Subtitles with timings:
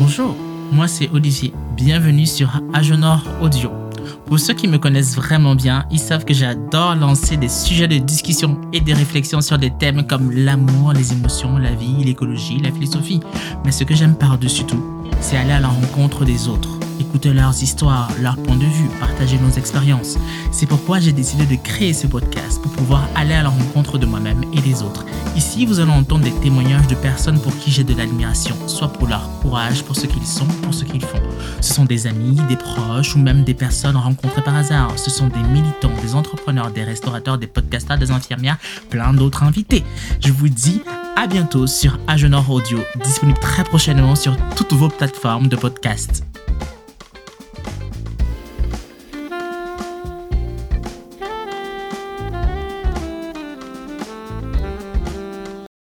[0.00, 0.34] Bonjour,
[0.72, 1.52] moi c'est Olivier.
[1.76, 3.70] Bienvenue sur Agenor Audio.
[4.24, 7.98] Pour ceux qui me connaissent vraiment bien, ils savent que j'adore lancer des sujets de
[7.98, 12.72] discussion et des réflexions sur des thèmes comme l'amour, les émotions, la vie, l'écologie, la
[12.72, 13.20] philosophie.
[13.66, 14.82] Mais ce que j'aime par-dessus tout,
[15.20, 16.79] c'est aller à la rencontre des autres
[17.10, 20.16] écouter leurs histoires, leurs points de vue, partager nos expériences.
[20.52, 24.06] C'est pourquoi j'ai décidé de créer ce podcast pour pouvoir aller à la rencontre de
[24.06, 25.04] moi-même et des autres.
[25.34, 29.08] Ici, vous allez entendre des témoignages de personnes pour qui j'ai de l'admiration, soit pour
[29.08, 31.20] leur courage, pour ce qu'ils sont, pour ce qu'ils font.
[31.60, 34.96] Ce sont des amis, des proches ou même des personnes rencontrées par hasard.
[34.96, 39.82] Ce sont des militants, des entrepreneurs, des restaurateurs, des podcasters, des infirmières, plein d'autres invités.
[40.20, 40.82] Je vous dis
[41.16, 46.24] à bientôt sur Agenor Audio, disponible très prochainement sur toutes vos plateformes de podcast.